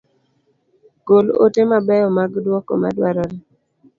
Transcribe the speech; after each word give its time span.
Gol 1.07 1.25
ote 1.43 1.61
ma 1.69 1.77
beyo 1.87 2.07
mag 2.17 2.31
duoko 2.43 2.73
ma 2.81 2.89
dwarore. 2.95 3.37